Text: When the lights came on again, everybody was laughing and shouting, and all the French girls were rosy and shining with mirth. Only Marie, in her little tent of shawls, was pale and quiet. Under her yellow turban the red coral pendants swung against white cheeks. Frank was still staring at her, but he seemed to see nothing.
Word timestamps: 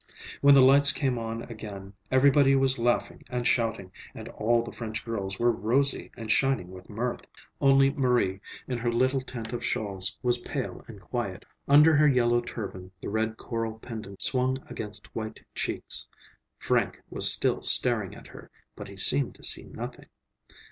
When 0.41 0.55
the 0.55 0.63
lights 0.63 0.91
came 0.91 1.19
on 1.19 1.43
again, 1.43 1.93
everybody 2.09 2.55
was 2.55 2.79
laughing 2.79 3.21
and 3.29 3.45
shouting, 3.45 3.91
and 4.15 4.29
all 4.29 4.63
the 4.63 4.71
French 4.71 5.05
girls 5.05 5.37
were 5.37 5.51
rosy 5.51 6.09
and 6.17 6.31
shining 6.31 6.71
with 6.71 6.89
mirth. 6.89 7.27
Only 7.61 7.91
Marie, 7.91 8.41
in 8.67 8.79
her 8.79 8.91
little 8.91 9.21
tent 9.21 9.53
of 9.53 9.63
shawls, 9.63 10.17
was 10.23 10.39
pale 10.39 10.83
and 10.87 10.99
quiet. 10.99 11.45
Under 11.67 11.95
her 11.95 12.07
yellow 12.07 12.41
turban 12.41 12.89
the 12.99 13.09
red 13.09 13.37
coral 13.37 13.77
pendants 13.77 14.25
swung 14.25 14.57
against 14.67 15.13
white 15.15 15.39
cheeks. 15.53 16.07
Frank 16.57 16.99
was 17.11 17.31
still 17.31 17.61
staring 17.61 18.15
at 18.15 18.25
her, 18.25 18.49
but 18.75 18.87
he 18.87 18.97
seemed 18.97 19.35
to 19.35 19.43
see 19.43 19.65
nothing. 19.65 20.07